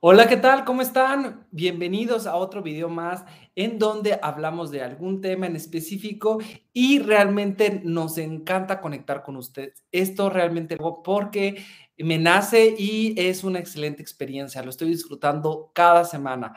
[0.00, 0.66] Hola, ¿qué tal?
[0.66, 1.46] ¿Cómo están?
[1.50, 6.38] Bienvenidos a otro video más en donde hablamos de algún tema en específico
[6.74, 9.84] y realmente nos encanta conectar con ustedes.
[9.92, 11.64] Esto realmente porque
[11.96, 14.62] me nace y es una excelente experiencia.
[14.62, 16.54] Lo estoy disfrutando cada semana.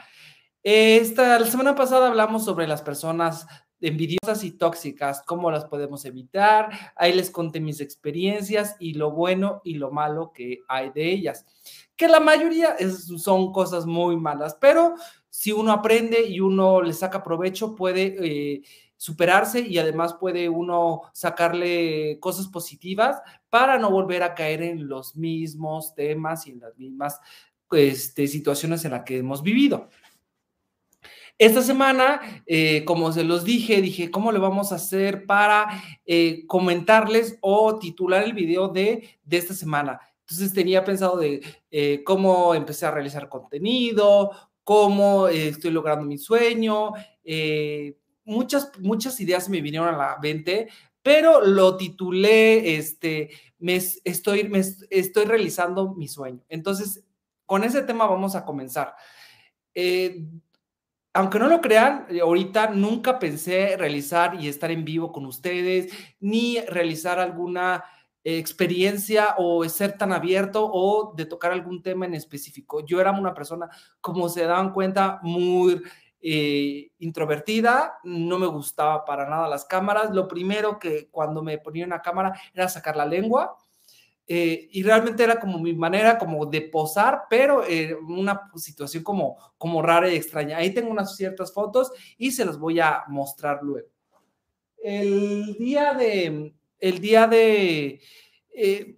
[0.61, 3.47] Esta, la semana pasada hablamos sobre las personas
[3.79, 6.69] envidiosas y tóxicas, cómo las podemos evitar.
[6.97, 11.45] Ahí les conté mis experiencias y lo bueno y lo malo que hay de ellas,
[11.99, 12.77] que la mayoría
[13.17, 14.95] son cosas muy malas, pero
[15.29, 18.61] si uno aprende y uno le saca provecho, puede eh,
[18.95, 25.17] superarse y además puede uno sacarle cosas positivas para no volver a caer en los
[25.17, 27.19] mismos temas y en las mismas
[27.71, 29.89] este, situaciones en las que hemos vivido.
[31.37, 36.45] Esta semana, eh, como se los dije, dije, ¿cómo le vamos a hacer para eh,
[36.47, 39.99] comentarles o titular el video de, de esta semana?
[40.29, 44.31] Entonces tenía pensado de eh, cómo empecé a realizar contenido,
[44.63, 46.93] cómo estoy logrando mi sueño,
[48.23, 50.69] muchas, muchas ideas me vinieron a la mente,
[51.01, 56.43] pero lo titulé, este, me estoy, me estoy realizando mi sueño.
[56.49, 57.03] Entonces,
[57.45, 58.95] con ese tema vamos a comenzar.
[59.73, 60.23] Eh,
[61.13, 65.91] aunque no lo crean, eh, ahorita nunca pensé realizar y estar en vivo con ustedes,
[66.19, 67.83] ni realizar alguna
[68.23, 72.85] experiencia o ser tan abierto o de tocar algún tema en específico.
[72.85, 73.69] Yo era una persona,
[74.01, 75.81] como se dan cuenta, muy
[76.21, 80.11] eh, introvertida, no me gustaba para nada las cámaras.
[80.11, 83.55] Lo primero que cuando me ponía una cámara era sacar la lengua
[84.27, 89.37] eh, y realmente era como mi manera como de posar, pero en una situación como,
[89.57, 90.57] como rara y extraña.
[90.57, 93.87] Ahí tengo unas ciertas fotos y se las voy a mostrar luego.
[94.77, 98.01] El día de, el día de,
[98.53, 98.97] eh,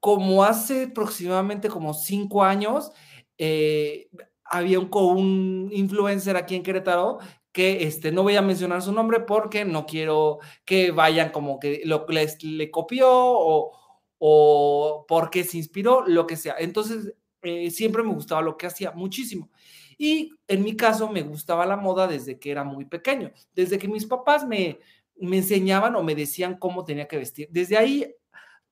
[0.00, 2.90] como hace aproximadamente como cinco añles
[3.36, 4.08] eh,
[4.44, 7.18] había un, un influencer aquí en Querétaro
[7.52, 11.82] que este, no voy a mencionar su nombre porque no quiero que vayan como que
[11.84, 13.72] lo les, le copió o,
[14.18, 16.56] o porque se inspiró, lo que sea.
[16.58, 19.50] Entonces, eh, siempre me gustaba lo que hacía, muchísimo.
[19.96, 23.88] Y en mi caso, me gustaba la moda desde que era muy pequeño, desde que
[23.88, 24.78] mis papás me,
[25.20, 27.48] me enseñaban o me decían cómo tenía que vestir.
[27.50, 28.14] Desde ahí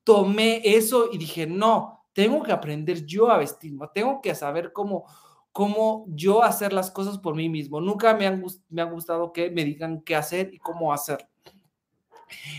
[0.05, 5.05] tomé eso y dije, no, tengo que aprender yo a vestirme, tengo que saber cómo,
[5.53, 7.81] cómo yo hacer las cosas por mí mismo.
[7.81, 11.29] Nunca me, han, me ha gustado que me digan qué hacer y cómo hacer.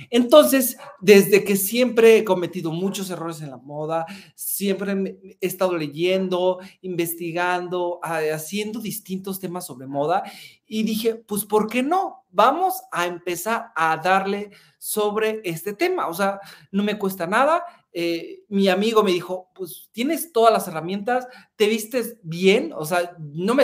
[0.10, 4.06] Entonces, desde que siempre he cometido muchos errores en la moda,
[4.36, 10.24] siempre he estado leyendo, investigando, haciendo distintos temas sobre moda
[10.66, 12.26] y dije, pues, ¿por qué no?
[12.32, 16.08] Vamos a empezar a darle sobre este tema.
[16.08, 16.40] O sea,
[16.72, 17.64] no me cuesta nada,
[18.00, 23.18] eh, mi amigo me dijo, pues tienes todas las herramientas, te vistes bien, o sea,
[23.18, 23.64] no me,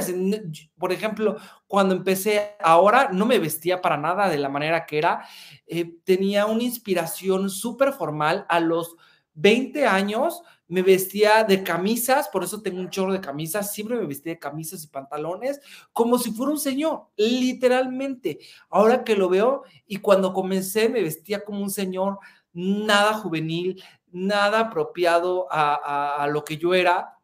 [0.80, 5.24] por ejemplo, cuando empecé ahora, no me vestía para nada de la manera que era,
[5.68, 8.48] eh, tenía una inspiración súper formal.
[8.50, 8.96] A los
[9.36, 14.08] 20 años, me vestía de camisas, por eso tengo un chorro de camisas, siempre me
[14.08, 15.60] vestía de camisas y pantalones,
[15.92, 18.40] como si fuera un señor, literalmente.
[18.72, 22.18] Ahora que lo veo y cuando comencé me vestía como un señor,
[22.54, 27.18] nada juvenil, nada apropiado a, lo que yo era.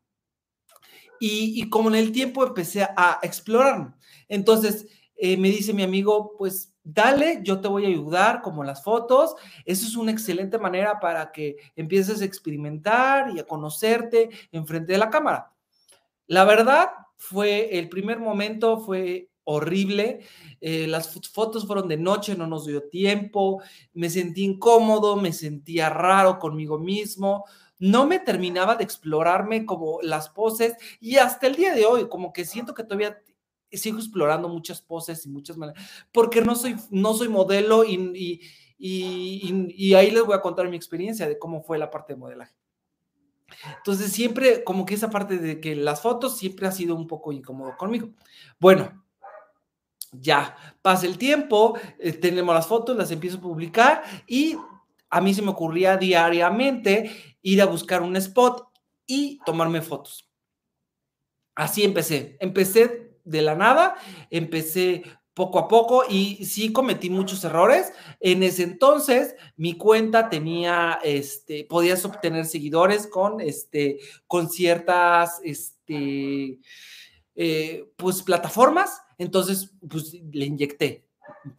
[1.19, 3.93] Y, y, como en el tiempo empecé a explorar.
[4.27, 8.83] Entonces, eh, me dice mi amigo, pues dale, yo te voy a ayudar, como las
[8.83, 9.35] fotos.
[9.65, 14.93] Eso es una excelente manera para que empieces a experimentar y a conocerte en frente
[14.93, 15.51] de la cámara.
[16.27, 20.19] La verdad, fue el primer momento, fue horrible.
[20.61, 23.61] Eh, las fotos fueron de noche, no nos dio tiempo,
[23.93, 27.45] me sentí incómodo, me sentía raro conmigo mismo,
[27.79, 32.31] no me terminaba de explorarme como las poses y hasta el día de hoy, como
[32.33, 33.17] que siento que todavía
[33.71, 38.41] sigo explorando muchas poses y muchas maneras, porque no soy, no soy modelo y,
[38.77, 42.53] y ahí les voy a contar mi experiencia de cómo fue la parte de modelaje.
[43.77, 47.31] Entonces, siempre como que esa parte de que las fotos siempre ha sido un poco
[47.31, 48.09] incómodo conmigo.
[48.59, 49.03] Bueno,
[50.11, 54.57] ya pasa el tiempo, eh, tenemos las fotos, las empiezo a publicar y
[55.09, 57.11] a mí se me ocurría diariamente
[57.41, 58.67] ir a buscar un spot
[59.05, 60.29] y tomarme fotos.
[61.55, 62.37] Así empecé.
[62.39, 63.95] Empecé de la nada,
[64.29, 65.03] empecé
[65.33, 67.91] poco a poco y sí cometí muchos errores.
[68.19, 76.59] En ese entonces mi cuenta tenía, este, podías obtener seguidores con, este, con ciertas, este,
[77.41, 81.05] eh, pues plataformas entonces, pues le inyecté.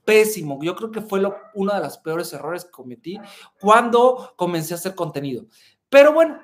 [0.05, 0.59] Pésimo.
[0.63, 3.19] Yo creo que fue lo, uno de los peores errores que cometí
[3.61, 5.47] cuando comencé a hacer contenido.
[5.89, 6.41] Pero bueno,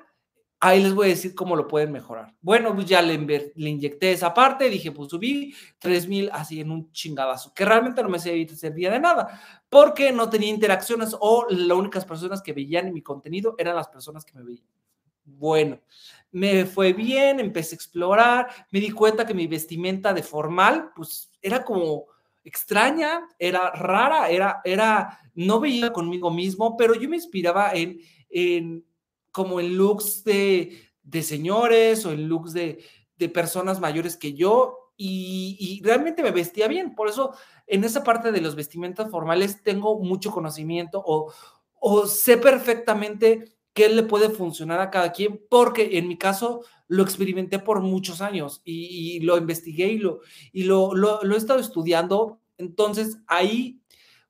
[0.59, 2.33] Ahí les voy a decir cómo lo pueden mejorar.
[2.41, 6.91] Bueno, pues ya le, le inyecté esa parte, dije, pues subí 3000 así en un
[6.91, 9.39] chingadazo, que realmente no me servía de nada,
[9.69, 14.25] porque no tenía interacciones o las únicas personas que veían mi contenido eran las personas
[14.25, 14.65] que me veían.
[15.25, 15.79] Bueno,
[16.37, 21.31] me fue bien, empecé a explorar, me di cuenta que mi vestimenta de formal, pues
[21.41, 22.05] era como
[22.43, 27.99] extraña, era rara, era, era, no veía conmigo mismo, pero yo me inspiraba en,
[28.29, 28.85] en
[29.31, 32.83] como en looks de, de señores o en looks de,
[33.17, 36.95] de personas mayores que yo y, realmente me vestía bien.
[36.95, 37.33] Por eso
[37.65, 41.33] en esa parte de los vestimentas formales tengo mucho conocimiento o,
[41.79, 47.03] o sé perfectamente qué le puede funcionar a cada quien, porque en mi caso lo
[47.03, 50.21] experimenté por muchos años y, lo investigué y, lo,
[50.51, 52.39] y lo, lo, lo he estado estudiando.
[52.57, 53.79] Entonces ahí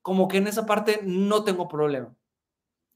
[0.02, 2.14] como que en esa parte no tengo problema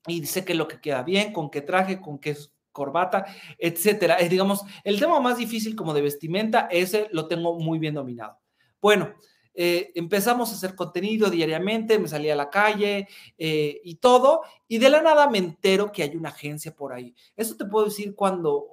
[0.07, 2.35] y dice que lo que queda bien, con qué traje, con qué
[2.73, 3.27] corbata,
[3.57, 4.15] etcétera.
[4.15, 8.37] Es, digamos, el tema más difícil como de vestimenta, ese lo tengo muy bien dominado.
[8.81, 9.13] Bueno,
[9.53, 13.07] eh, empezamos a hacer contenido diariamente, me salí a la calle
[13.37, 17.13] eh, y todo, y de la nada me entero que hay una agencia por ahí.
[17.35, 18.67] Eso te puedo decir cuando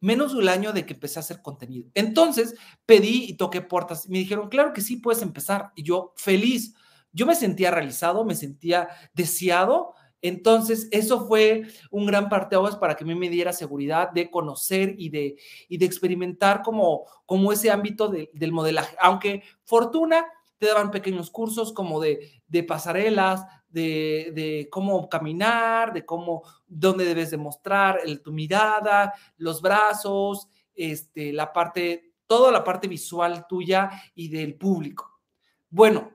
[0.00, 1.88] menos de un año de que empecé a hacer contenido.
[1.94, 4.08] Entonces pedí y toqué puertas.
[4.08, 5.72] Me dijeron, claro que sí, puedes empezar.
[5.76, 6.74] Y yo feliz.
[7.12, 13.02] Yo me sentía realizado, me sentía deseado entonces, eso fue un gran parteaguas para que
[13.02, 15.36] a mí me diera seguridad de conocer y de,
[15.68, 18.96] y de experimentar como, como ese ámbito del modelaje.
[19.00, 20.24] Aunque Fortuna
[20.58, 27.04] te daban pequeños cursos como de, de pasarelas, de, de, cómo caminar, de cómo, dónde
[27.04, 34.28] debes demostrar tu mirada, los brazos, este, la parte, toda la parte visual tuya y
[34.28, 35.20] del público.
[35.68, 36.12] Bueno,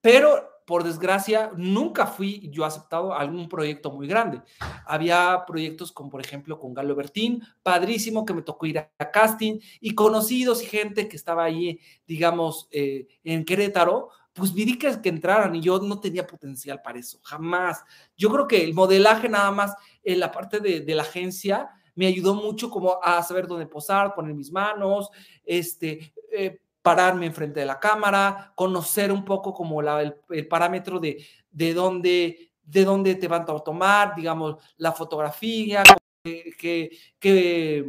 [0.00, 4.42] pero por desgracia, nunca fui yo aceptado a algún proyecto muy grande.
[4.84, 9.60] Había proyectos como, por ejemplo, con Galo Bertín, padrísimo que me tocó ir a casting
[9.80, 15.08] y conocidos y gente que estaba ahí, digamos, eh, en Querétaro, pues vi que, que
[15.08, 17.82] entraran y yo no tenía potencial para eso, jamás.
[18.14, 19.74] Yo creo que el modelaje nada más
[20.04, 24.14] en la parte de, de la agencia me ayudó mucho como a saber dónde posar,
[24.14, 25.08] poner mis manos,
[25.46, 31.22] este, eh, pararme enfrente de la cámara, conocer un poco como la, el, parámetro de,
[31.50, 35.82] de, dónde, de dónde te van a tomar, digamos, la fotografía,
[36.24, 37.84] que, que,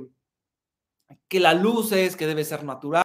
[1.30, 3.04] que la luz es, que debe ser natural,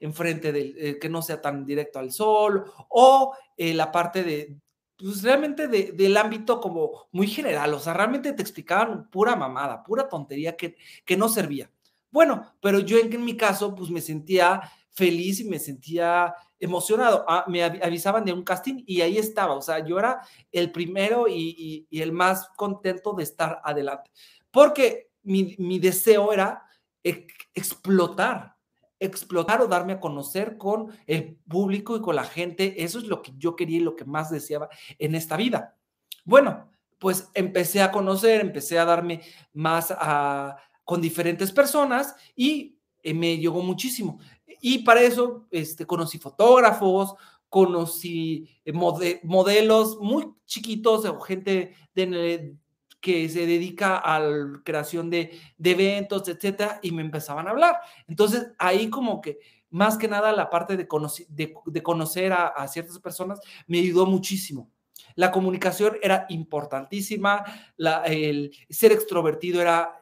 [0.00, 4.56] enfrente del, eh, que no sea tan directo al sol, o eh, la parte de,
[4.98, 10.08] pues realmente del ámbito como muy general, o sea, realmente te explicaban pura mamada, pura
[10.08, 11.70] tontería que, que no servía.
[12.10, 14.60] Bueno, pero yo en, en mi caso, pues me sentía
[14.96, 17.24] feliz y me sentía emocionado.
[17.28, 19.54] Ah, me avisaban de un casting y ahí estaba.
[19.54, 24.10] O sea, yo era el primero y, el más contento de estar adelante.
[24.50, 26.62] Porque mi, deseo era
[27.02, 28.56] explotar,
[28.98, 32.82] explotar o darme a conocer con el público y con la gente.
[32.82, 35.76] Eso es lo que yo quería y lo que más deseaba en esta vida.
[36.24, 39.20] Bueno, pues empecé a conocer, empecé a darme
[39.52, 39.94] más
[40.84, 42.76] con diferentes personas y
[43.06, 44.18] eh, me llegó muchísimo.
[44.68, 47.14] Y para eso este, conocí fotógrafos,
[47.48, 51.76] conocí eh, modelos muy chiquitos o gente
[53.00, 57.76] que se dedica a la creación de, eventos, etcétera, y me empezaban a hablar.
[58.08, 59.38] Entonces, ahí como que
[59.70, 60.88] más que nada la parte de,
[61.28, 64.72] de, conocer a, a, ciertas personas me ayudó muchísimo.
[65.14, 67.44] La comunicación era importantísima,
[67.76, 70.00] la, el ser extrovertido era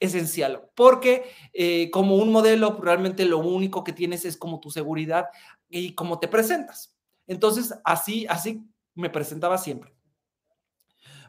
[0.00, 5.26] esencial, porque eh, como un modelo, realmente lo único que tienes es como tu seguridad
[5.68, 6.96] y cómo te presentas.
[7.26, 8.62] Entonces, así, así
[8.94, 9.94] me presentaba siempre.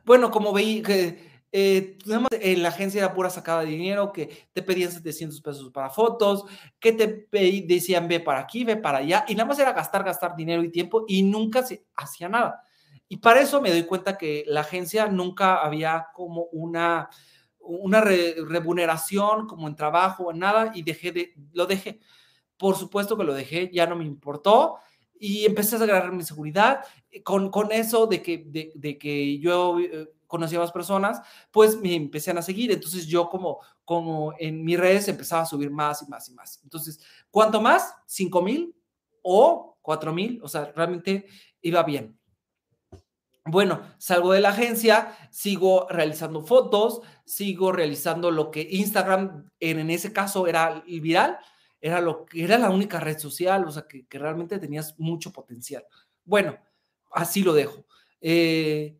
[0.05, 1.97] Bueno, como veí que eh,
[2.57, 6.43] la agencia era pura sacada de dinero, que te pedían 700 pesos para fotos,
[6.79, 7.27] que te
[7.65, 10.71] decían ve para aquí, ve para allá, y nada más era gastar, gastar dinero y
[10.71, 12.63] tiempo y nunca se hacía nada.
[13.09, 17.09] Y para eso me doy cuenta que la agencia nunca había como una,
[17.67, 21.99] una remuneración como en trabajo o en nada y dejé de, lo dejé.
[22.57, 24.77] Por supuesto que lo dejé, ya no me importó
[25.19, 26.81] y empecé a agarrar mi seguridad
[27.23, 31.21] con, con eso de que, de, que yo eh, conocía a más personas,
[31.51, 32.71] pues me emecé a seguir.
[32.71, 36.59] Entonces yo como, como en mis redes empezaba a subir más y más y más.
[36.63, 36.99] Entonces,
[37.31, 37.93] ¿cuánto más?
[38.05, 38.75] ¿Cinco mil
[39.21, 40.39] o cuatro mil?
[40.43, 41.25] O sea, realmente
[41.61, 42.16] iba bien.
[43.49, 50.11] Bueno, salgo de la agencia, sigo realizando fotos, sigo realizando lo que Instagram en, ese
[50.11, 51.37] caso era viral,
[51.79, 55.85] era lo que era la única red social, o sea, que, realmente tenías mucho potencial.
[56.25, 56.57] Bueno,
[57.11, 57.85] así lo dejo.
[58.19, 58.97] Eh,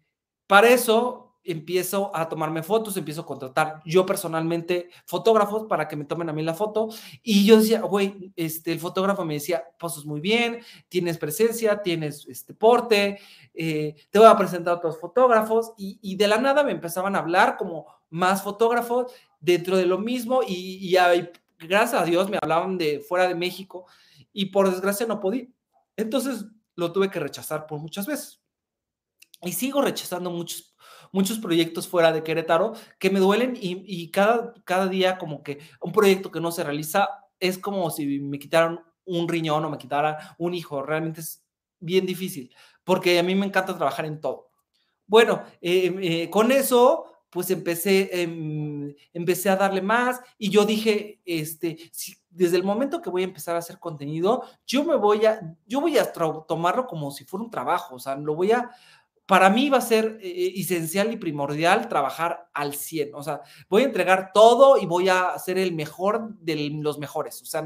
[0.48, 6.06] para eso empiezo a tomarme fotos, empiezo a contratar yo personalmente fotógrafos para que me
[6.06, 6.90] tomen a mí la foto.
[7.24, 12.28] Y yo decía, güey, este, el fotógrafo me decía, pues muy bien, tienes presencia, tienes
[12.28, 13.20] este porte,
[13.54, 15.74] eh, te voy a presentar a otros fotógrafos.
[15.78, 19.98] Y, y, de la nada me empezaban a hablar como más fotógrafos dentro de lo
[19.98, 20.42] mismo.
[20.46, 23.86] Y, y, y gracias a Dios me hablaban de fuera de México
[24.34, 25.48] y por desgracia no podía.
[25.96, 28.42] Entonces lo tuve que rechazar por muchas veces.
[29.42, 30.76] Y sigo rechazando muchos
[31.12, 35.92] muchos proyectos fuera de Querétaro que me duelen y, cada, cada día como que un
[35.92, 37.10] proyecto que no se realiza
[37.40, 40.82] es como si me quitaran un riñón o me quitara un hijo.
[40.84, 41.44] Realmente es
[41.80, 44.50] bien difícil porque a mí me encanta trabajar en todo.
[45.06, 51.22] Bueno, eh, eh, con eso pues empecé, em, empecé a darle más y yo dije,
[51.26, 51.78] este,
[52.30, 55.82] desde el momento que voy a empezar a hacer contenido, yo me voy a, yo
[55.82, 58.72] voy a tomarlo como si fuera un trabajo, o sea, lo voy a,
[59.28, 63.14] para mí va a ser eh, esencial y primordial trabajar al 100.
[63.14, 67.42] O sea, voy a entregar todo y voy a ser el mejor de los mejores.
[67.42, 67.64] O sea,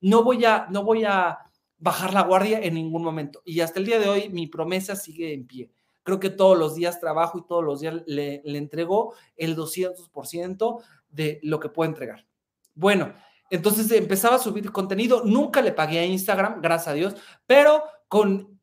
[0.00, 1.38] no voy a, no voy a
[1.78, 3.42] bajar la guardia en ningún momento.
[3.44, 5.70] Y hasta el día de hoy mi promesa sigue en pie.
[6.02, 10.82] Creo que todos los días trabajo y todos los días le, le entrego el 200%
[11.10, 12.26] de lo que puedo entregar.
[12.74, 13.12] Bueno,
[13.50, 15.24] entonces empezaba a subir contenido.
[15.26, 17.16] Nunca le pagué a Instagram, gracias a Dios,
[17.46, 18.58] pero con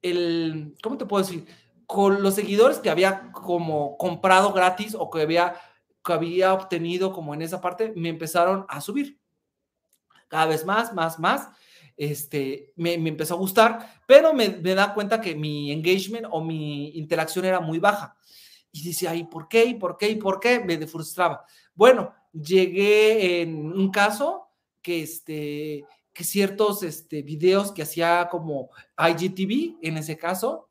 [0.00, 1.46] el, ¿cómo te puedo decir?
[1.90, 5.60] Con los seguidores que había como comprado gratis o que había,
[6.04, 9.18] que había obtenido como en esa parte, me empezaron a subir.
[10.28, 11.48] Cada vez más, más, más.
[11.96, 16.40] Este, me, me empezó a gustar, pero me, me, da cuenta que mi engagement o
[16.40, 18.16] mi interacción era muy baja.
[18.70, 19.64] Y decía, ¿y por qué?
[19.64, 20.10] ¿Y por qué?
[20.10, 20.60] ¿Y por qué?
[20.60, 21.44] Me frustraba.
[21.74, 24.46] Bueno, llegué en un caso
[24.80, 30.69] que, este, que ciertos este, videos que hacía como IGTV, en ese caso,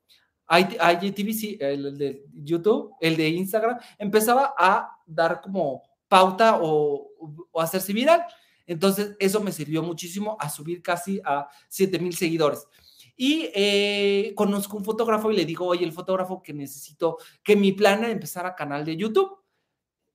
[0.50, 7.12] IGTV, el, de YouTube, el de Instagram, empezaba a dar como pauta o,
[7.56, 8.24] hacerse viral.
[8.66, 12.68] Entonces, eso me sirvió muchísimo a subir casi a 7 mil seguidores.
[13.16, 17.74] Y eh, conozco un fotógrafo y le digo, oye, el fotógrafo que necesito, que mi
[17.74, 19.38] plan es empezar a canal de YouTube.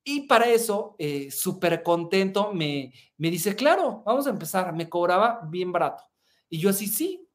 [0.02, 4.72] Y para eso, eh, súper contento, me, me dice, claro, vamos a empezar.
[4.74, 6.02] Me cobraba bien barato.
[6.48, 7.28] Y yo así, sí.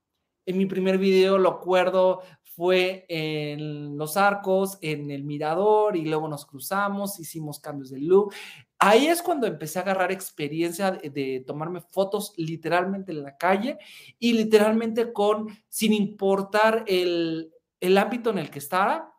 [0.46, 2.24] En mi primer video lo acuerdo,
[2.60, 8.34] fue en los arcos, en el mirador y luego nos cruzamos, hicimos cambios de look.
[8.78, 13.78] Ahí es cuando empecé a agarrar experiencia de, tomarme fotos literalmente en la calle
[14.20, 17.50] y literalmente con, sin importar el,
[17.80, 19.16] el ámbito en el que estaba.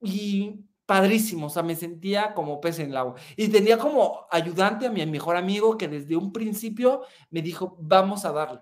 [0.00, 3.16] Y padrísimo, o sea, me sentía como pez en el agua.
[3.36, 8.24] Y tenía como ayudante a mi mejor amigo que desde un principio me dijo, vamos
[8.24, 8.60] a darle.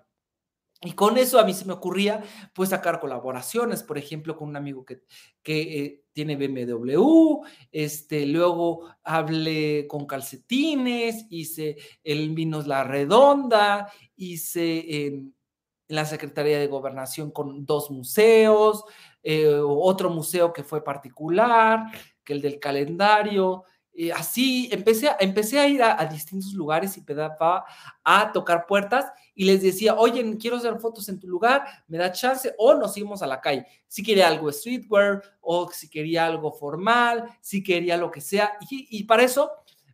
[0.85, 2.23] Y con eso a mí se me ocurría
[2.53, 5.01] pues sacar colaboraciones, por ejemplo, con un amigo que,
[5.43, 15.05] que eh, tiene BMW, este, luego hablé con calcetines, hice el Vinos La Redonda, hice
[15.05, 15.35] en,
[15.87, 18.83] la Secretaría de Gobernación con dos museos,
[19.23, 21.91] eh, otro museo que fue particular,
[22.23, 23.63] que el del calendario,
[23.97, 27.65] eh, así empecé, empecé a ir a, distintos lugares y empezaba
[28.03, 32.11] a tocar puertas y les decía, oye, quiero hacer fotos en tu lugar, me da
[32.11, 33.65] chance, o nos íbamos a la calle.
[33.87, 38.57] Si quería algo streetwear, o si quería algo formal, si quería lo que sea.
[38.69, 39.49] Y, y para eso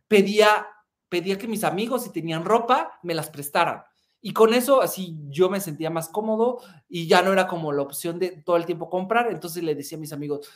[0.08, 0.66] pedía,
[1.08, 3.84] pedía que mis amigos, si tenían ropa, me las prestaran.
[4.24, 7.82] Y con eso, así yo me sentía más cómodo y ya no era como la
[7.82, 9.30] opción de todo el tiempo comprar.
[9.32, 10.48] Entonces le decía a mis amigos,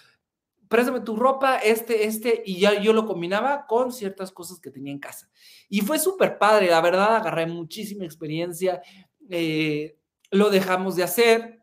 [0.68, 4.92] préstame tu ropa, este, este, y ya yo lo combinaba con ciertas cosas que tenía
[4.92, 5.30] en casa.
[5.68, 8.82] Y fue súper padre, la verdad, agarré muchísima experiencia,
[9.30, 9.98] eh,
[10.30, 11.62] lo dejamos de hacer,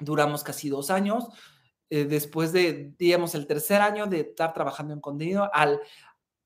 [0.00, 1.28] duramos casi dos años,
[1.90, 5.80] eh, después de, digamos, el tercer año de estar trabajando en contenido, al,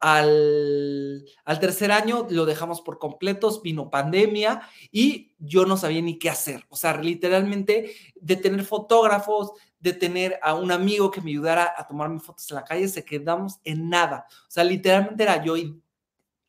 [0.01, 6.19] al, al, tercer año lo dejamos por completos, vino pandemia y yo no sabía ni
[6.19, 6.65] qué hacer.
[6.69, 11.87] O sea, literalmente de tener fotógrafos, de tener a un amigo que me ayudara a
[11.87, 14.27] tomarme fotos en la calle, se quedamos en nada.
[14.31, 15.81] O sea, literalmente era yo y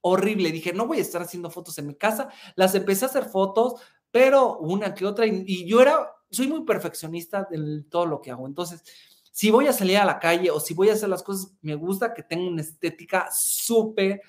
[0.02, 0.52] horrible.
[0.52, 2.30] Dije, no voy a estar haciendo fotos en mi casa.
[2.56, 3.82] Las empecé a hacer fotos,
[4.12, 5.26] pero una que otra.
[5.26, 8.48] Y, y yo era, soy muy perfeccionista en todo lo que hago.
[8.48, 8.84] Entonces,
[9.32, 11.76] si voy a salir a la calle o si voy a hacer las cosas, me
[11.76, 14.22] gusta que tenga una estética súper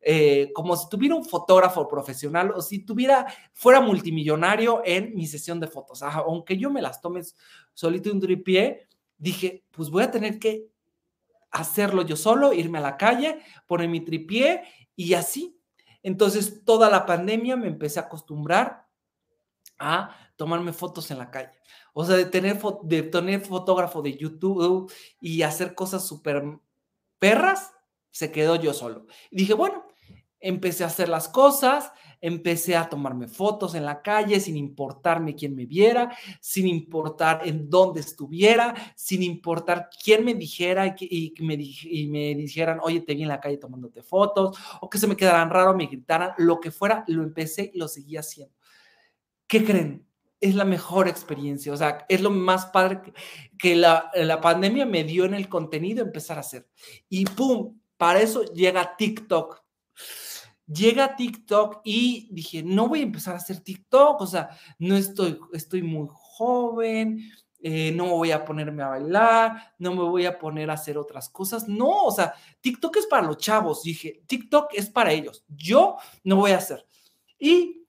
[0.00, 5.58] eh, como si tuviera un fotógrafo profesional o si tuviera, fuera multimillonario en mi sesión
[5.60, 6.02] de fotos.
[6.02, 7.22] aunque yo me las tome
[7.74, 8.86] solito un tripié,
[9.16, 10.68] dije, pues voy a tener que
[11.50, 14.62] hacerlo yo solo, irme a la calle, poner mi tripié
[14.94, 15.58] y así.
[16.02, 18.86] Entonces, toda la pandemia me empecé a acostumbrar
[19.78, 21.58] a tomarme fotos en la calle.
[21.92, 26.44] O sea, de tener, de tener fotógrafo de YouTube y hacer cosas súper
[27.18, 27.72] perras,
[28.10, 29.06] se quedó yo solo.
[29.30, 29.77] Y dije, bueno,
[30.40, 35.54] empecé a hacer las cosas, empecé a tomarme fotos en la calle sin importarme quién
[35.54, 42.08] me viera, sin importar en dónde estuviera, sin importar quién me dijera y, me, y
[42.08, 45.50] me dijeran, oye, te vi en la calle tomándote fotos, o que se me quedaran
[45.50, 48.54] raro, me gritaran, lo que fuera, lo empecé y lo seguí haciendo.
[49.46, 50.06] ¿Qué creen?
[50.40, 53.12] Es la mejor experiencia, o sea, es lo más padre
[53.58, 56.68] que, la, la pandemia me dio en el contenido empezar a hacer.
[57.08, 57.80] Y ¡pum!
[57.96, 59.67] Para eso llega TikTok
[60.66, 65.38] llega TikTok y dije, no voy a empezar a hacer TikTok, o sea, no estoy,
[65.52, 70.70] estoy muy joven, eh, no voy a ponerme a bailar, no me voy a poner
[70.70, 71.66] a hacer otras cosas.
[71.66, 73.82] No, o sea, TikTok es para los chavos.
[73.82, 75.44] Dije, TikTok es para ellos.
[75.48, 76.86] Yo no voy a hacer.
[77.38, 77.86] Y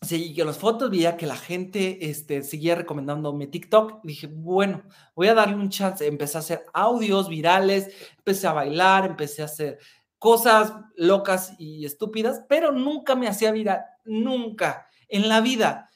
[0.00, 4.00] seguí las fotos, veía que la gente este, seguía recomendándome TikTok.
[4.04, 6.06] Dije, bueno, voy a darle un chance.
[6.06, 9.78] Empecé a hacer audios virales, empecé a bailar, empecé a hacer
[10.18, 15.90] cosas locas y estúpidas, pero nunca me hacía viral, nunca en la vida.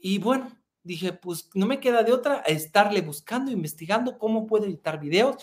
[0.00, 0.50] Y bueno,
[0.82, 5.36] dije, pues no me queda de otra estarle buscando, investigando cómo puedo editar videos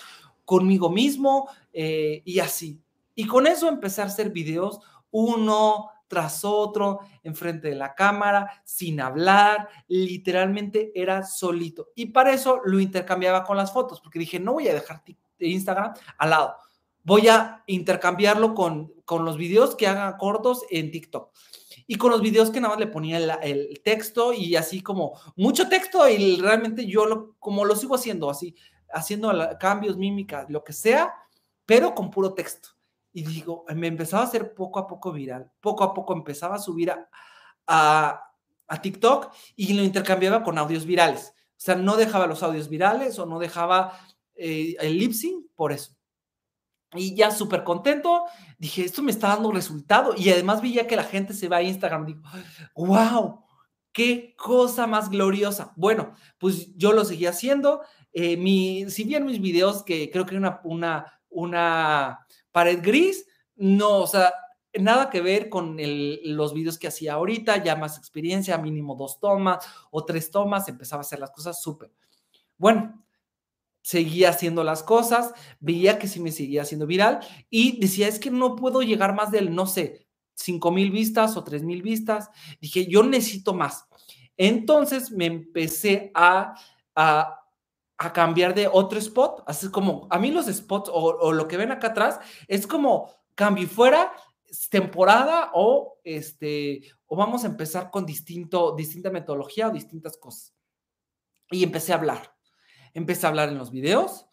[0.46, 2.82] conmigo mismo eh, y así.
[3.16, 9.00] Y con eso empecé a hacer videos uno tras otro, enfrente de la cámara, sin
[9.00, 11.88] hablar, literalmente era solito.
[11.96, 15.04] Y para eso lo intercambiaba con las fotos, porque dije, no voy a dejar
[15.40, 16.56] Instagram al lado
[17.04, 21.32] voy a intercambiarlo con, con los videos que hagan cortos en TikTok.
[21.88, 25.68] Y con los videos que nada más le ponía el, texto y así como mucho
[25.68, 28.56] texto y realmente yo lo, como lo sigo haciendo, así,
[28.94, 31.14] haciendo cambios, mímicas, lo que sea,
[31.66, 32.70] pero con puro texto.
[33.12, 36.60] Y digo, me empezaba a hacer poco a poco viral, poco a poco empezaba a
[36.60, 37.10] subir a,
[37.68, 38.24] a,
[38.68, 41.34] a TikTok y lo intercambiaba con audios virales.
[41.36, 44.00] O sea, no dejaba los audios virales o no dejaba
[44.36, 45.94] eh, el lip sync por eso.
[46.94, 48.26] Y ya súper contento,
[48.58, 50.14] dije, esto me está dando resultado.
[50.18, 52.06] Y además veía que la gente se va a Instagram.
[52.06, 52.22] Digo,
[52.76, 53.46] wow,
[53.94, 55.72] qué cosa más gloriosa.
[55.76, 57.82] Bueno, pues yo lo seguí haciendo.
[58.12, 63.26] Eh, mi, si bien mis videos, que creo que una, una, una pared gris,
[63.56, 64.34] no, o sea,
[64.74, 69.66] nada que ver con los videos que hacía ahorita, ya más experiencia, mínimo dos tomas
[69.92, 71.92] o tres tomas, empezaba a hacer las cosas súper.
[72.58, 73.04] Bueno,
[73.82, 78.32] seguía haciendo las cosas, veía que sí me seguía haciendo viral y decía, es que
[78.32, 82.30] no puedo llegar más del, no sé, 5 mil vistas o 3 mil vistas.
[82.60, 83.86] Dije, yo necesito más.
[84.38, 86.56] Entonces me empecé a,
[86.96, 87.38] a,
[88.14, 91.90] cambiar de otro spot, así como a mí los spots o, lo que ven acá
[91.90, 94.12] atrás es como cambio fuera
[94.72, 100.56] temporada o este o vamos a empezar con distinto distinta metodología o distintas cosas.
[101.52, 102.34] Y empecé a hablar
[102.94, 104.26] empecé a hablar en los videos,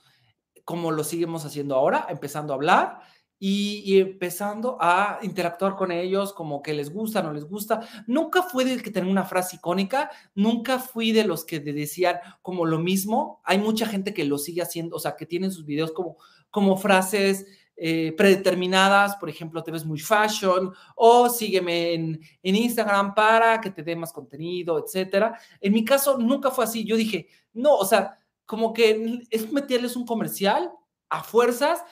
[0.64, 3.00] como lo seguimos haciendo ahora, empezando a hablar
[3.38, 7.80] y, empezando a interactuar con ellos, como que les gusta, no les gusta.
[8.06, 12.66] Nunca fui de que tenía una frase icónica, nunca fui de los que decían como
[12.66, 13.40] lo mismo.
[13.44, 16.16] Hay mucha gente que lo sigue haciendo, o sea, que tienen sus videos como,
[16.50, 23.14] como frases eh, predeterminadas, por ejemplo, te ves muy fashion o sígueme en, en Instagram
[23.14, 25.38] para que te dé más contenido, etcétera.
[25.60, 26.84] En mi caso nunca fue así.
[26.84, 28.18] Yo dije, no, o sea,
[28.48, 30.72] como que es meterles un comercial
[31.10, 31.84] a fuerzas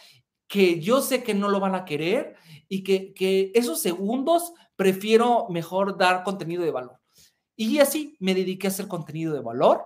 [0.49, 2.35] que yo sé que no lo van a querer
[2.67, 6.99] y que, que esos segundos prefiero mejor dar contenido de valor.
[7.57, 9.85] Y así me dediqué a hacer contenido de valor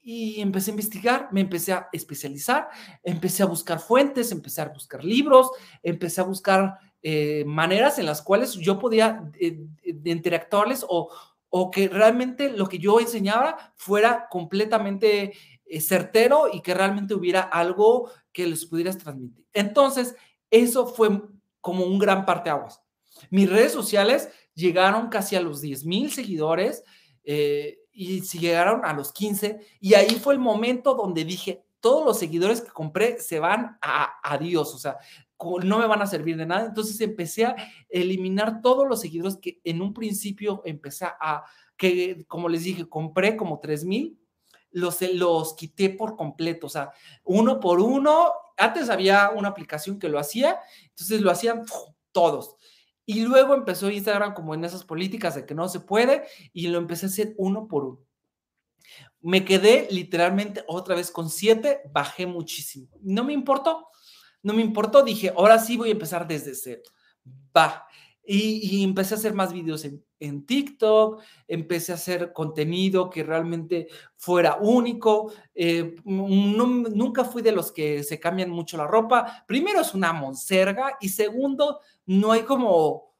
[0.00, 2.68] y empecé a investigar, me empecé a especializar,
[3.02, 5.50] empecé a buscar fuentes, empecé a buscar libros,
[5.82, 9.58] empecé a buscar eh, maneras en las cuales yo podía eh,
[10.04, 11.10] interactuarles o,
[11.54, 15.34] o que realmente lo que yo enseñaba fuera completamente
[15.72, 19.46] eh, certero y que realmente hubiera algo que les pudieras transmitir.
[19.54, 20.14] Entonces,
[20.50, 21.22] eso fue
[21.62, 22.82] como un gran parteaguas.
[23.30, 26.84] Mis redes sociales llegaron casi a los 10 mil seguidores
[27.24, 32.04] eh, y si llegaron a los 15 y ahí fue el momento donde dije, todos
[32.04, 34.98] los seguidores que compré se van a, adiós, o sea,
[35.64, 36.66] no me van a servir de nada.
[36.66, 37.56] Entonces empecé a
[37.88, 41.44] eliminar todos los seguidores que en un principio empecé a,
[41.78, 44.18] que como les dije, compré como 3 mil
[44.72, 46.92] los, los quité por completo, o sea,
[47.24, 48.32] uno por uno.
[48.56, 51.64] Antes había una aplicación que lo hacía, entonces lo hacían
[52.12, 52.56] todos.
[53.04, 56.78] Y luego empezó Instagram como en esas políticas de que no se puede y lo
[56.78, 58.00] empecé a hacer uno por uno.
[59.20, 62.88] Me quedé literalmente otra vez con siete, bajé muchísimo.
[63.00, 63.88] No me importó,
[64.42, 66.82] no me importó, dije, ahora sí voy a empezar desde cero.
[67.56, 67.86] Va.
[68.24, 73.88] Y, empecé a hacer más videos en, en, TikTok, empecé a hacer contenido que realmente
[74.16, 75.32] fuera único.
[75.54, 79.44] Eh, nunca fui de los que se cambian mucho la ropa.
[79.46, 83.12] Primero es una monserga y segundo, no hay como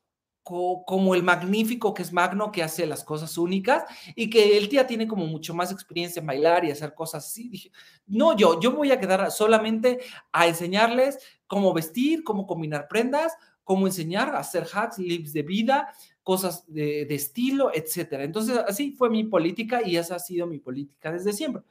[0.43, 3.85] como el magnífico que es Magno, que hace las cosas únicas
[4.17, 7.49] y que el tía tiene como mucho más experiencia en bailar y hacer cosas así.
[7.49, 7.71] Dije,
[8.07, 10.01] no, yo, yo voy a quedar solamente
[10.33, 13.35] a enseñarles cómo vestir, cómo combinar prendas,
[13.65, 18.25] cómo enseñar hacer hacks, lips de vida, cosas de, estilo, etcétera.
[18.25, 21.63] Entonces, así fue mi política y esa ha sido mi política desde siempre.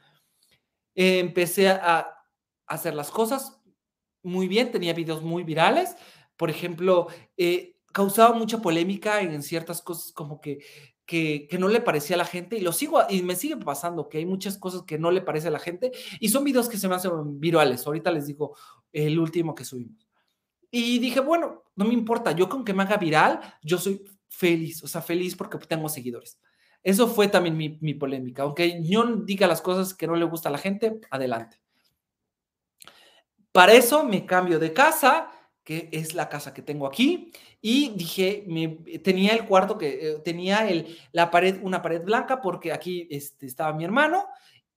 [0.95, 2.07] empecé a
[2.67, 3.61] hacer las cosas
[4.23, 5.95] muy bien, tenía videos muy virales.
[6.37, 10.59] Por ejemplo, eh, causaba mucha polémica en ciertas cosas como que,
[11.05, 14.19] que, no le parecía a la gente y lo sigo y me sigue pasando que
[14.19, 16.87] hay muchas cosas que no le parece a la gente y son videos que se
[16.87, 17.85] me hacen virales.
[17.85, 18.55] Ahorita les digo
[18.93, 20.10] el último que subimos.
[20.71, 24.81] Y dije, bueno, no me importa, yo con que me haga viral, yo soy feliz,
[24.83, 26.39] o sea, feliz porque tengo seguidores.
[26.81, 28.43] Eso fue también mi, mi polémica.
[28.43, 31.61] Aunque yo diga las cosas que no le gusta a la gente, adelante.
[33.51, 35.29] Para eso me cambio de casa,
[35.63, 37.31] que es la casa que tengo aquí,
[37.61, 38.69] y dije, me,
[39.03, 43.45] tenía el cuarto que eh, tenía el, la pared, una pared blanca, porque aquí este,
[43.45, 44.25] estaba mi hermano,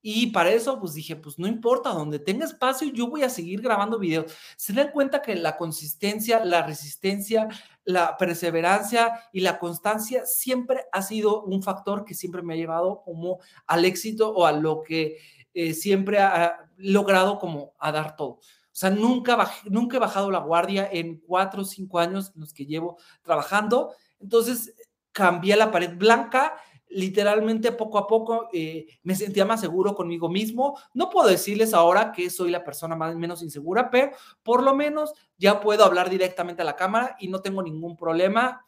[0.06, 3.62] y para eso, pues dije, pues no importa, donde tenga espacio, yo voy a seguir
[3.62, 4.30] grabando videos.
[4.54, 7.48] Se dan cuenta que la consistencia, la resistencia,
[7.84, 13.00] la perseverancia y la constancia siempre ha sido un factor que siempre me ha llevado
[13.02, 15.16] como al éxito o a lo que
[15.54, 18.32] eh, siempre ha logrado como a dar todo.
[18.32, 18.40] O
[18.72, 22.66] sea, nunca, nunca he bajado la guardia en cuatro o cinco años en los que
[22.66, 23.94] llevo trabajando.
[24.20, 24.74] Entonces,
[25.12, 26.56] cambié la pared blanca,
[26.94, 30.78] literalmente poco a poco eh, me sentía más seguro conmigo mismo.
[30.94, 35.12] No puedo decirles ahora que soy la persona más menos insegura, pero por lo menos
[35.36, 38.64] ya puedo hablar directamente a la cámara y no tengo ningún problema.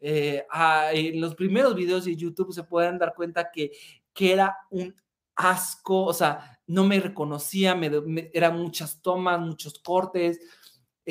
[0.00, 0.44] Eh,
[0.92, 3.72] en los primeros videos de YouTube se pueden dar cuenta que,
[4.12, 4.94] que era un
[5.36, 10.40] asco, o sea, no me reconocía, me, eran muchas tomas, muchos cortes.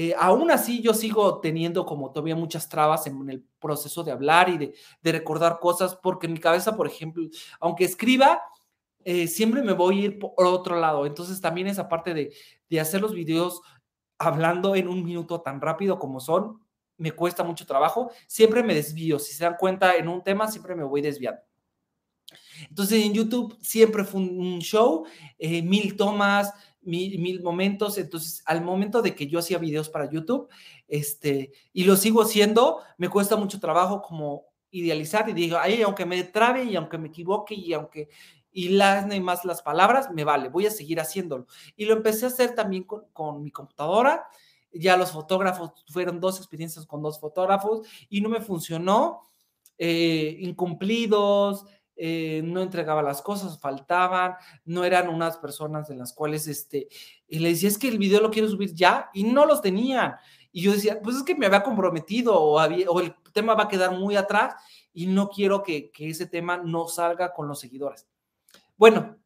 [0.01, 4.47] Eh, aún así, yo sigo teniendo como todavía muchas trabas en, el proceso de hablar
[4.47, 7.27] y de, recordar cosas, porque en mi cabeza, por ejemplo,
[7.59, 8.41] aunque escriba,
[9.03, 11.05] eh, siempre me voy a ir por otro lado.
[11.05, 12.31] Entonces, también esa parte de,
[12.69, 13.61] de hacer los videos
[14.17, 16.61] hablando en un minuto tan rápido como son,
[16.95, 18.09] me cuesta mucho trabajo.
[18.25, 19.19] Siempre me desvío.
[19.19, 21.41] Si se dan cuenta en un tema, siempre me voy desviando.
[22.69, 25.05] Entonces en YouTube siempre fue un show,
[25.37, 27.97] eh, mil tomas, mil, momentos.
[27.97, 30.49] Entonces al momento de que yo hacía videos para YouTube,
[30.87, 36.05] este, y lo sigo haciendo, me cuesta mucho trabajo como idealizar y digo, ay, aunque
[36.05, 38.09] me trabe y aunque me equivoque y aunque
[38.51, 41.45] y las más las palabras, me vale, voy a seguir haciéndolo.
[41.75, 44.27] Y lo empecé a hacer también con, con mi computadora.
[44.73, 49.21] Ya los fotógrafos, fueron dos experiencias con dos fotógrafos y no me funcionó.
[49.81, 51.65] Eh, incumplidos,
[52.01, 56.87] eh, no entregaba las cosas, faltaban, no eran unas personas en las cuales este,
[57.27, 60.15] y le decía, es que el video lo quiero subir ya, y no los tenían.
[60.53, 63.67] Y yo decía, pues es que me había comprometido o, o el tema va a
[63.67, 64.55] quedar muy atrás
[64.93, 68.07] y no quiero que, que ese tema no salga con los seguidores.
[68.77, 69.17] Bueno,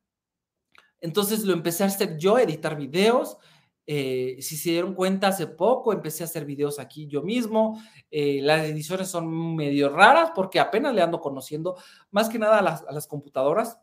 [0.99, 3.38] entonces lo empecé a hacer yo, editar videos,
[3.86, 7.82] eh, si se dieron cuenta, hace poco empecé a hacer videos aquí yo mismo.
[8.10, 11.76] Eh, las ediciones son medio raras porque apenas le ando conociendo
[12.12, 13.80] más que nada a las, a las, computadoras.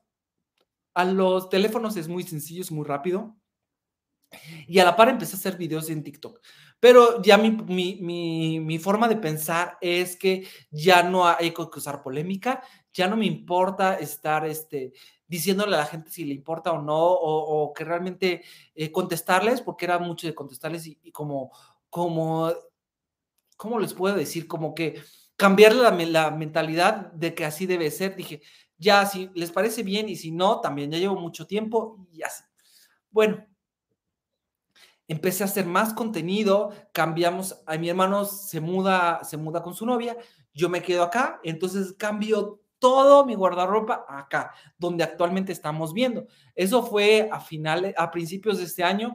[0.95, 3.37] A los teléfonos es muy sencillo, es muy rápido.
[4.67, 6.41] Y a la par empecé a hacer videos en TikTok.
[6.79, 11.63] Pero ya mi, mi, mi, mi forma de pensar es que ya no hay que
[11.63, 14.93] usar polémica, ya no me importa estar este,
[15.31, 18.43] diciéndole a la gente si le importa o no, o, que realmente
[18.75, 21.53] eh, contestarles, porque era mucho de contestarles y, como,
[21.89, 22.53] como,
[23.57, 24.49] ¿cómo les puedo decir?
[24.49, 25.01] Como que
[25.37, 28.17] cambiarle la, la, mentalidad de que así debe ser.
[28.17, 28.43] Dije,
[28.77, 32.43] ya, si les parece bien y si no, también ya llevo mucho tiempo y así.
[33.13, 33.47] Bueno,
[35.07, 39.87] empecé a hacer más contenido, cambiamos, a mi hermano se muda, se muda con su
[39.87, 40.17] novia,
[40.53, 46.27] yo me quedo acá, entonces cambio todo mi guardarropa acá, donde actualmente estamos viendo.
[46.57, 49.15] Eso fue a finales, a principios de este año.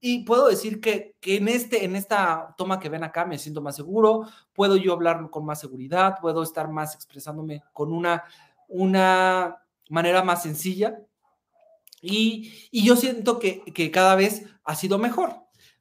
[0.00, 3.62] Y puedo decir que, que, en, este, en esta toma que ven acá me siento
[3.62, 8.24] más seguro, puedo yo hablar con más seguridad, puedo estar más expresándome con una,
[8.68, 10.98] una manera más sencilla.
[12.02, 15.36] Y, y yo siento que, que, cada vez ha sido mejor.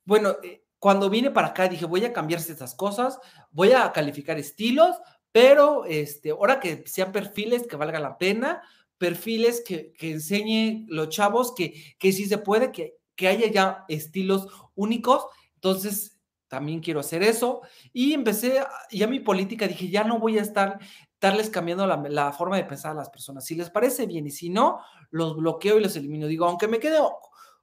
[0.06, 3.20] Bueno, eh, cuando vine para acá dije, voy a cambiar estas cosas,
[3.52, 4.98] voy a calificar estilos,
[5.34, 8.62] pero este, ahora que sean perfiles que valga la pena,
[8.98, 13.84] perfiles que, que enseñe los chavos que, que sí se puede, que, que haya ya
[13.90, 15.26] estilos únicos.
[15.56, 17.62] Entonces, también quiero hacer eso.
[17.92, 20.80] Y empecé, ya mi política, dije, ya no voy a estar
[21.14, 23.44] estarles cambiando la, la, forma de pensar a las personas.
[23.44, 26.28] Si les parece bien y si no, los bloqueo y los elimino.
[26.28, 27.00] Digo, aunque me quede,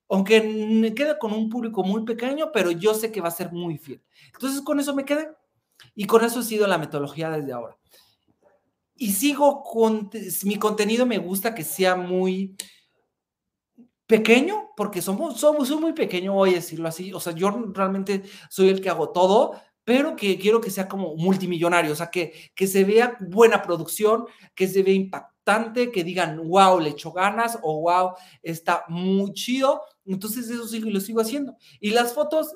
[0.08, 3.52] aunque me quede con un público muy pequeño, pero yo sé que va a ser
[3.52, 4.02] muy fiel.
[4.32, 5.28] Entonces con eso me quedé
[5.94, 7.76] y con eso ha sido la metodología desde ahora.
[8.94, 10.10] Y sigo con
[10.44, 12.56] mi contenido, me gusta que sea muy
[14.06, 17.12] pequeño, porque somos, somos, soy muy pequeño, voy a decirlo así.
[17.12, 21.16] O sea, yo realmente soy el que hago todo, pero que quiero que sea como
[21.16, 26.48] multimillonario, o sea, que, que se vea buena producción, que se vea impactante, que digan,
[26.48, 28.12] wow, le echo ganas o wow,
[28.42, 29.80] está muy chido.
[30.04, 31.56] Entonces eso sí lo sigo haciendo.
[31.80, 32.54] Y las fotos,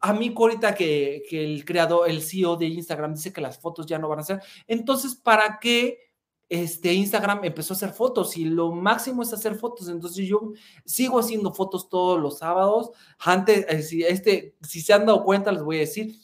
[0.00, 3.86] a mí ahorita que, que el creador, el CEO de Instagram dice que las fotos
[3.86, 6.06] ya no van a ser, entonces, ¿para qué?
[6.48, 9.88] este Instagram empezó a hacer fotos y lo máximo es hacer fotos.
[9.88, 10.52] Entonces yo
[10.84, 12.90] sigo haciendo fotos todos los sábados.
[13.18, 16.16] Antes, eh, si, este, si se han dado cuenta, les voy a decir,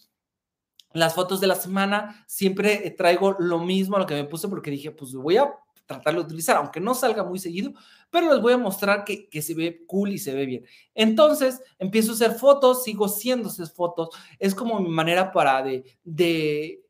[0.92, 4.70] las fotos de la semana siempre traigo lo mismo a lo que me puse porque
[4.70, 5.52] dije, pues voy a
[5.92, 7.72] tratar de utilizar, aunque no salga muy seguido,
[8.10, 10.66] pero les voy a mostrar que, que, se ve cool y se ve bien.
[10.94, 15.84] Entonces, empiezo a hacer fotos, sigo haciendo esas fotos, es como mi manera para de,
[16.04, 16.82] de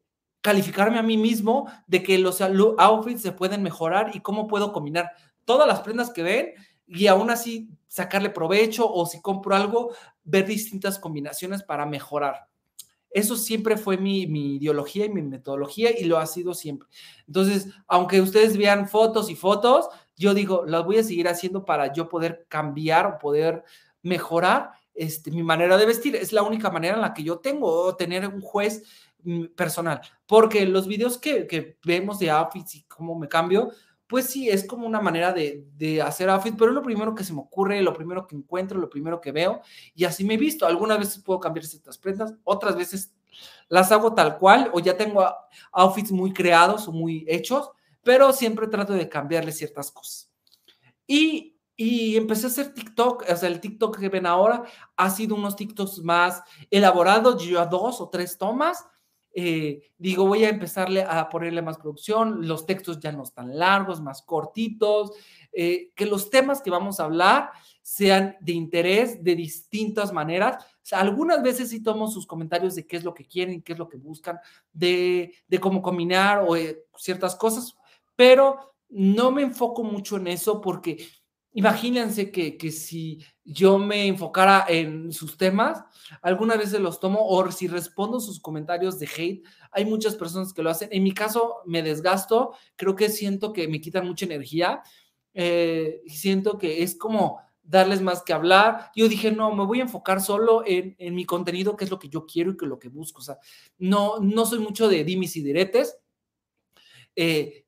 [0.42, 5.12] calificarme a mí mismo, de que los outfits se pueden mejorar y cómo puedo combinar
[5.44, 6.54] todas las prendas que ven
[6.86, 12.51] y aún así sacarle provecho o si compro algo, ver distintas combinaciones para mejorar.
[13.12, 14.22] Eso siempre fue mi,
[14.56, 16.88] ideología y mi metodología y lo ha sido siempre.
[17.26, 21.92] Entonces, aunque ustedes vean fotos y fotos, yo digo, las voy a seguir haciendo para
[21.92, 23.64] yo poder cambiar o poder
[24.02, 26.16] mejorar este, mi manera de vestir.
[26.16, 28.82] Es la única manera en la que yo tengo tener un juez
[29.24, 30.00] mm, personal.
[30.26, 33.72] Porque los videos que, que vemos de outfits y cómo me cambio,
[34.12, 37.24] pues sí, es como una manera de, de, hacer outfit, pero es lo primero que
[37.24, 39.62] se me ocurre, lo primero que encuentro, lo primero que veo,
[39.94, 40.66] y así me he visto.
[40.66, 43.14] Algunas veces puedo cambiar ciertas prendas, otras veces
[43.70, 45.26] las hago tal cual, o ya tengo
[45.72, 47.70] outfits muy creados o muy hechos,
[48.02, 50.30] pero siempre trato de cambiarle ciertas cosas.
[51.06, 55.36] Y, y empecé a hacer TikTok, o sea, el TikTok que ven ahora ha sido
[55.36, 58.84] unos TikToks más elaborados, yo a dos o tres tomas,
[59.34, 64.00] eh, digo, voy a empezarle a ponerle más producción, los textos ya no están largos,
[64.00, 65.12] más cortitos,
[65.52, 70.64] eh, que los temas que vamos a hablar sean de interés de distintas maneras.
[70.92, 73.88] algunas veces sí tomo sus comentarios de qué es lo que quieren, qué es lo
[73.88, 74.38] que buscan,
[74.72, 77.76] de, de cómo combinar o eh, ciertas cosas,
[78.16, 81.06] pero no me enfoco mucho en eso porque
[81.54, 85.82] imagínense que, que si yo me enfocara en sus temas,
[86.22, 90.62] algunas veces los tomo o si respondo sus comentarios de hate, hay muchas personas que
[90.62, 90.88] lo hacen.
[90.92, 94.82] En mi caso me desgasto, creo que siento que me quitan mucha energía,
[95.34, 98.90] eh, siento que es como darles más que hablar.
[98.94, 101.98] Yo dije, no, me voy a enfocar solo en, en, mi contenido, que es lo
[101.98, 103.20] que yo quiero y que lo que busco.
[103.20, 103.38] O sea,
[103.78, 105.96] no, no soy mucho de dimis y diretes.
[107.16, 107.66] Eh,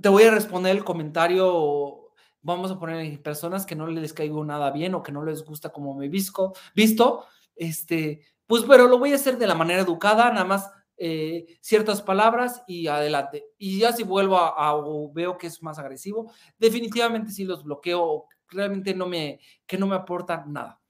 [0.00, 1.97] te voy a responder el comentario
[2.42, 5.70] vamos a poner personas que no les caigo nada bien o que no les gusta
[5.70, 7.24] como me visco, visto,
[7.56, 12.02] este, pues, pero lo voy a hacer de la manera educada, nada más eh, ciertas
[12.02, 13.44] palabras y adelante.
[13.58, 18.26] Y ya si vuelvo a, o veo que es más agresivo, definitivamente sí los bloqueo,
[18.48, 20.80] realmente no me, que no me aportan nada.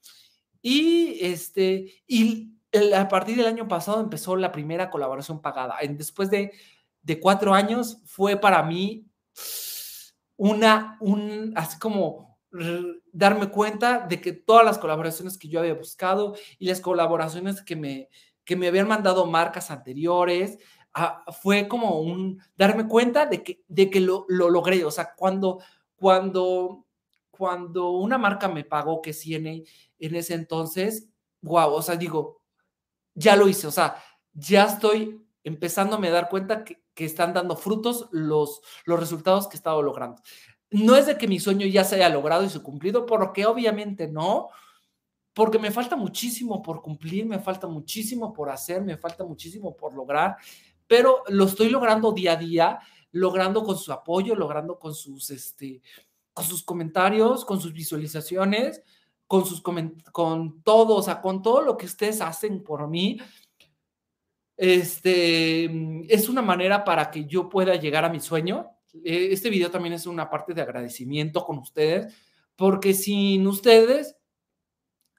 [0.62, 2.52] Y este, y
[2.94, 5.76] a partir del año pasado empezó la primera colaboración pagada.
[5.90, 6.52] Después de,
[7.02, 9.06] de cuatro años fue para mí
[10.38, 12.38] una, un, así como
[13.12, 17.76] darme cuenta de que todas las colaboraciones que yo había buscado y las colaboraciones que
[17.76, 18.08] me,
[18.44, 20.58] que me habían mandado marcas anteriores,
[20.94, 24.84] ah, fue como un darme cuenta de que, de que lo, lo logré.
[24.84, 25.60] O sea, cuando,
[25.96, 26.86] cuando,
[27.30, 29.64] cuando una marca me pagó que tiene
[29.98, 31.08] en ese entonces,
[31.42, 32.40] wow, o sea, digo,
[33.14, 33.96] ya lo hice, o sea,
[34.32, 39.54] ya estoy empezándome a dar cuenta que, que están dando frutos los, los resultados que
[39.54, 40.20] he estado logrando.
[40.72, 44.08] No es de que mi sueño ya se haya logrado y se cumplido, porque obviamente
[44.08, 44.48] no,
[45.32, 49.94] porque me falta muchísimo por cumplir, me falta muchísimo por hacer, me falta muchísimo por
[49.94, 50.38] lograr,
[50.88, 52.80] pero lo estoy logrando día a día,
[53.12, 55.80] logrando con su apoyo, logrando con sus, este,
[56.32, 58.82] con sus comentarios, con sus visualizaciones,
[59.28, 59.62] con sus
[60.10, 63.20] con todo, o sea, con todo lo que ustedes hacen por mí,
[64.58, 68.66] este, mm, es una manera para que yo pueda llegar a mi sueño.
[69.04, 72.12] Eh, este video también es una parte de agradecimiento con ustedes,
[72.56, 74.16] porque sin ustedes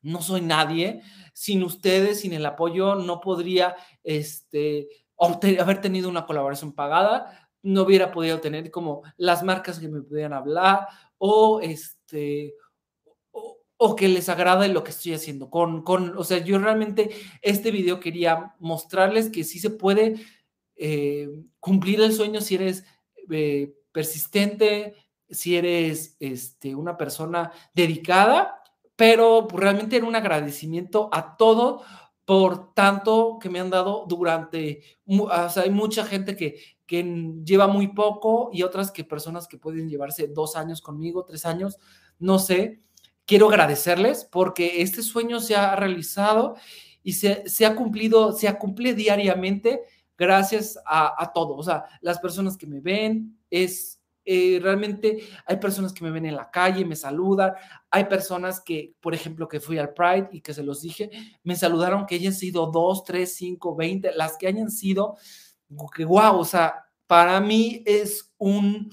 [0.02, 1.02] no soy nadie.
[1.34, 8.12] Sin ustedes, sin el apoyo, no podría este, haber tenido una colaboración pagada, no hubiera
[8.12, 12.56] podido tener como las marcas que me pudieran hablar o este
[13.82, 15.50] o que les agrade lo que estoy haciendo.
[15.50, 17.12] Con, con, o sea, yo realmente
[17.42, 20.16] este video quería mostrarles que sí se puede
[20.76, 21.30] eh,
[21.62, 22.84] cumplir el sueño si eres
[23.32, 24.96] eh, persistente,
[25.30, 28.62] si eres este, una persona dedicada,
[28.98, 31.82] pero realmente en un agradecimiento a todo
[32.26, 37.04] por tanto que me han dado durante, o sea, hay mucha gente que, que
[37.46, 41.78] lleva muy poco y otras que personas que pueden llevarse dos años conmigo, tres años,
[42.20, 42.84] no sé.
[43.30, 46.56] Quiero agradecerles porque este sueño se ha realizado
[47.04, 49.84] y se, se ha cumplido, se ha cumplido diariamente
[50.18, 51.56] gracias a, a todo.
[51.56, 56.26] O sea, las personas que me ven, es eh, realmente hay personas que me ven
[56.26, 57.54] en la calle, me saludan,
[57.92, 61.12] hay personas que, por ejemplo, que fui al Pride y que se los dije,
[61.44, 65.18] me saludaron que hayan sido dos, tres, cinco, veinte, las que hayan sido,
[65.96, 68.92] que wow, o sea, para mí es un...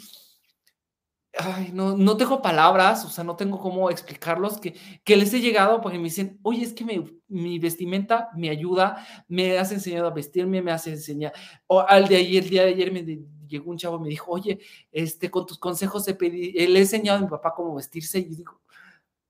[1.39, 5.41] Ay, no, no tengo palabras, o sea, no tengo cómo explicarlos, que, que les he
[5.41, 6.85] llegado porque me dicen, oye, es que
[7.29, 11.35] mi vestimenta me ayuda, me has enseñado a vestirme, me has enseñado,
[11.67, 13.05] o al de ayer, el día de ayer me
[13.47, 16.83] llegó un chavo y me dijo, oye, este, con tus consejos he, pedido, le he
[16.83, 18.63] enseñado a mi papá cómo vestirse y digo,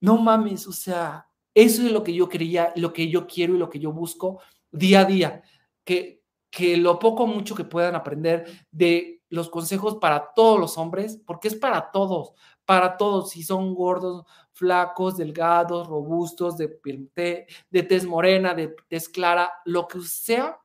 [0.01, 3.59] no mames, o sea, eso es lo que yo quería, lo que yo quiero y
[3.59, 4.41] lo que yo busco
[4.71, 5.43] día a día,
[5.85, 10.79] que, que lo poco o mucho que puedan aprender de los consejos para todos los
[10.79, 12.33] hombres, porque es para todos,
[12.65, 16.79] para todos, si son gordos, flacos, delgados, robustos, de,
[17.15, 20.61] de, de tez morena, de tez clara, lo que sea,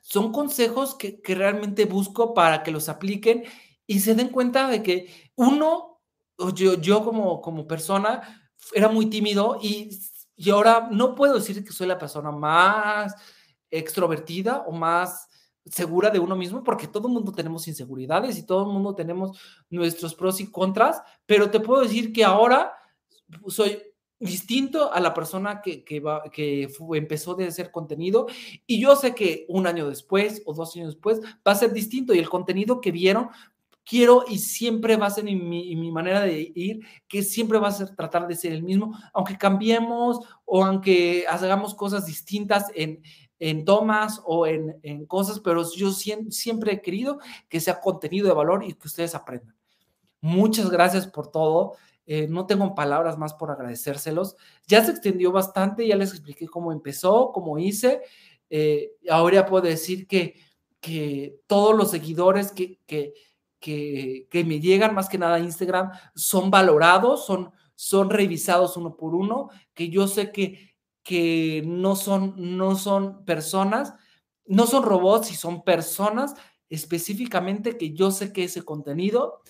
[0.00, 3.44] son consejos que, realmente busco para que los apliquen
[3.86, 6.00] y se den cuenta de que uno,
[6.54, 9.90] yo, yo como, como persona, era muy tímido y,
[10.36, 13.14] y ahora no puedo decir que soy la persona más
[13.70, 15.28] extrovertida o más
[15.70, 19.38] segura de uno mismo, porque todo el mundo tenemos inseguridades y todo el mundo tenemos
[19.70, 22.72] nuestros pros y contras, pero te puedo decir que ahora
[23.46, 23.78] soy
[24.20, 28.26] distinto a la persona que, que, empezó de hacer contenido
[28.66, 32.14] y yo sé que un año después o dos años después va a ser distinto
[32.14, 33.28] y el contenido que vieron
[33.88, 37.72] quiero y siempre va a ser mi, mi, manera de ir, que siempre va a
[37.72, 43.02] ser tratar de ser el mismo, aunque cambiemos o aunque hagamos cosas distintas en,
[43.38, 48.34] en tomas o en, en cosas, pero yo siempre he querido que sea contenido de
[48.34, 49.54] valor y que ustedes aprendan.
[50.20, 51.74] Muchas gracias por todo.
[52.06, 54.36] Eh, no tengo palabras más por agradecérselos.
[54.66, 58.02] Ya se extendió bastante, ya les expliqué cómo empezó, cómo hice.
[58.50, 60.34] Eh, ahora puedo decir que,
[60.80, 63.12] que todos los seguidores que, que,
[63.60, 69.14] que, me llegan, más que nada a Instagram, son valorados, son, son revisados uno por
[69.14, 70.67] uno, que yo sé que,
[71.08, 73.94] que no, son, no son personas,
[74.44, 76.34] no son robots y son personas
[76.68, 79.40] específicamente que yo sé que ese contenido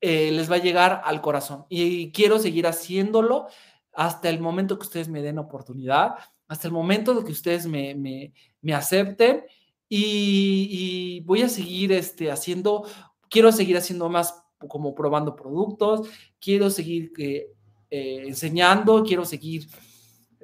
[0.00, 1.66] eh, les va a llegar al corazón.
[1.68, 3.48] Y quiero seguir haciéndolo
[3.92, 6.14] hasta el momento que ustedes me den oportunidad,
[6.46, 9.42] hasta el momento de que ustedes me, me, acepten.
[9.88, 12.86] Y, voy a seguir este, haciendo,
[13.28, 17.48] quiero seguir haciendo más como probando productos, quiero seguir eh,
[17.90, 19.66] eh, enseñando, quiero seguir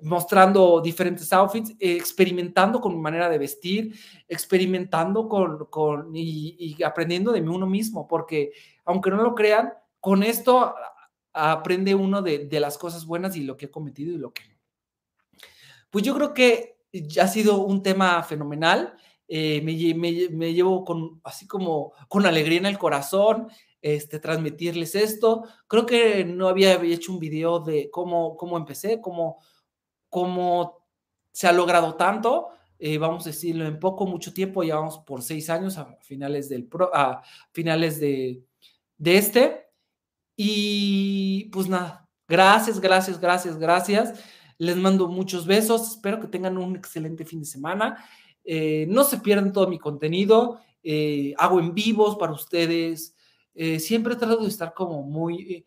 [0.03, 3.95] mostrando diferentes outfits, experimentando con mi manera de vestir,
[4.29, 8.53] experimentando con, con y, aprendiendo de mí uno mismo, porque
[8.85, 10.75] aunque no lo crean, con esto
[11.33, 14.57] aprende uno de, las cosas buenas y lo que he cometido y lo que no.
[15.91, 16.79] Pues yo creo que
[17.21, 18.95] ha sido un tema fenomenal.
[19.27, 19.75] Eh, me,
[20.55, 23.49] llevo con, así como con alegría en el corazón,
[23.81, 25.45] este, transmitirles esto.
[25.67, 29.39] Creo que no había hecho un video de cómo, cómo empecé, cómo,
[30.09, 30.87] cómo
[31.33, 35.23] se ha logrado tanto, eh, vamos a decirlo en poco, mucho tiempo, ya vamos por
[35.23, 38.45] seis años a finales, del a finales de,
[38.97, 39.67] de este.
[40.37, 44.25] Y pues nada, gracias, gracias, gracias, gracias.
[44.59, 48.05] Les mando muchos besos, espero que tengan un excelente fin de semana.
[48.45, 53.15] Eh, no se pierdan todo mi contenido, eh, hago en vivos para ustedes.
[53.81, 55.67] siempre trato de estar como muy,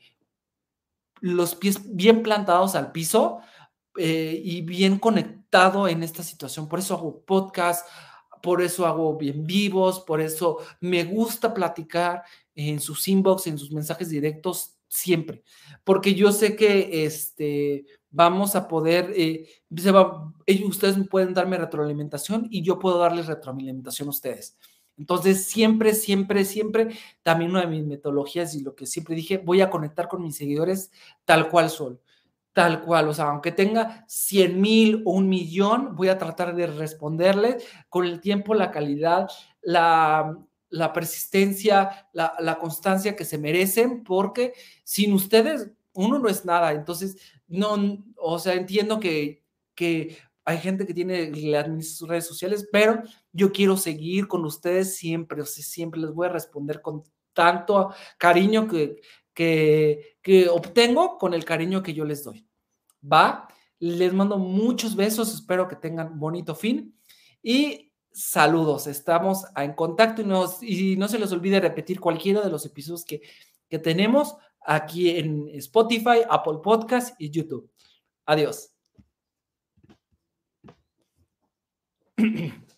[1.19, 3.41] los pies bien plantados al piso
[3.97, 6.67] eh, y bien conectado en esta situación.
[6.67, 7.85] Por eso hago podcast,
[8.41, 12.23] por eso hago bien vivos, por eso me gusta platicar
[12.55, 15.43] en sus inbox, en sus mensajes directos siempre,
[15.85, 19.47] porque yo sé que este, vamos a poder, eh,
[20.65, 24.57] ustedes pueden darme retroalimentación y yo puedo darles retroalimentación a ustedes.
[24.97, 26.89] Entonces, siempre, siempre, siempre,
[27.23, 30.35] también una de mis metodologías y lo que siempre dije, voy a conectar con mis
[30.35, 30.91] seguidores
[31.25, 31.99] tal cual son
[32.53, 36.67] tal cual, o sea, aunque tenga 100 mil o un millón, voy a tratar de
[36.67, 39.29] responderles con el tiempo, la calidad,
[39.61, 40.37] la,
[40.93, 48.03] persistencia, la, constancia que se merecen, porque sin ustedes uno no es nada, entonces, no,
[48.17, 49.43] o sea, entiendo que,
[49.75, 55.41] que hay gente que tiene las redes sociales, pero yo quiero seguir con ustedes siempre,
[55.41, 59.01] o sea, siempre les voy a responder con tanto cariño que,
[59.33, 62.47] que, que obtengo con el cariño que yo les doy.
[63.01, 63.47] ¿Va?
[63.79, 66.95] Les mando muchos besos, espero que tengan bonito fin
[67.41, 68.87] y saludos.
[68.87, 73.05] Estamos en contacto y, nos, y no se les olvide repetir cualquiera de los episodios
[73.05, 73.21] que,
[73.69, 77.69] que tenemos aquí en Spotify, Apple Podcast y YouTube.
[78.25, 78.71] Adiós.